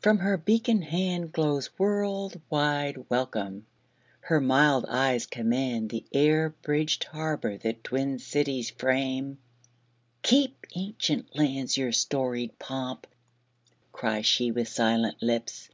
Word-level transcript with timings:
From 0.00 0.18
her 0.18 0.36
beacon 0.36 0.82
hand 0.82 1.32
Glows 1.32 1.70
world 1.78 2.38
wide 2.50 3.06
welcome; 3.08 3.64
her 4.20 4.38
mild 4.38 4.84
eyes 4.86 5.24
command 5.24 5.88
The 5.88 6.04
air 6.12 6.50
bridged 6.60 7.04
harbor 7.04 7.56
that 7.56 7.82
twin 7.82 8.18
cities 8.18 8.68
frame. 8.68 9.38
"Keep, 10.22 10.66
ancient 10.74 11.34
lands, 11.34 11.78
your 11.78 11.92
storied 11.92 12.58
pomp!" 12.58 13.06
cries 13.92 14.26
she 14.26 14.50
With 14.50 14.68
silent 14.68 15.22
lips. 15.22 15.70